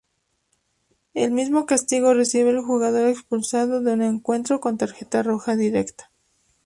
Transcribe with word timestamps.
El 1.13 1.29
mismo 1.29 1.67
castigo 1.67 2.15
recibe 2.15 2.49
el 2.49 2.61
jugador 2.63 3.07
expulsado 3.07 3.81
de 3.83 3.93
un 3.93 4.01
encuentro 4.01 4.59
con 4.59 4.79
tarjeta 4.79 5.21
roja 5.21 5.55
directa. 5.55 6.09